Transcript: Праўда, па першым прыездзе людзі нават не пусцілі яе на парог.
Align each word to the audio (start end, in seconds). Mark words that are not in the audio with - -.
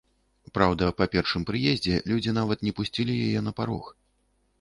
Праўда, 0.55 0.87
па 1.01 1.05
першым 1.15 1.43
прыездзе 1.49 1.99
людзі 2.13 2.33
нават 2.39 2.65
не 2.69 2.73
пусцілі 2.79 3.19
яе 3.27 3.45
на 3.49 3.53
парог. 3.61 3.85